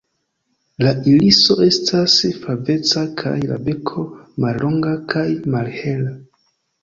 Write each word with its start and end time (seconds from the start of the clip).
La 0.85 0.91
iriso 1.09 1.57
estas 1.65 2.15
flaveca 2.45 3.03
kaj 3.21 3.35
la 3.51 3.59
beko 3.67 4.05
mallonga 4.45 4.97
kaj 5.15 5.27
malhela. 5.57 6.17